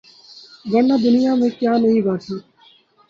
[0.65, 2.35] ورنہ دنیا میں کیا نہیں باقی